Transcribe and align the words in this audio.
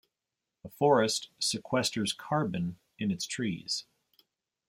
A 0.65 0.69
forest 0.71 1.29
sequesters 1.39 2.17
carbon 2.17 2.79
in 2.97 3.11
its 3.11 3.27
trees. 3.27 3.85